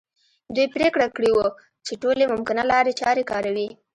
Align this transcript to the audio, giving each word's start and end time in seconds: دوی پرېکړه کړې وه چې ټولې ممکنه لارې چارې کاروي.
دوی 0.55 0.67
پرېکړه 0.75 1.07
کړې 1.15 1.31
وه 1.33 1.47
چې 1.85 1.93
ټولې 2.01 2.23
ممکنه 2.33 2.63
لارې 2.71 2.93
چارې 3.01 3.23
کاروي. 3.31 3.69